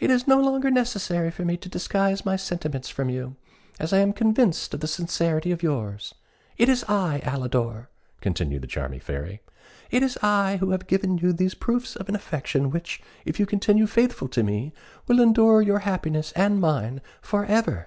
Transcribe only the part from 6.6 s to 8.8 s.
is I, Alidor!" continued the